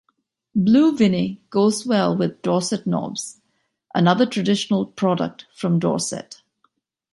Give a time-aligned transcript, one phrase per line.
[0.55, 3.39] Blue Vinney goes well with Dorset Knobs,
[3.93, 6.41] another traditional product from Dorset.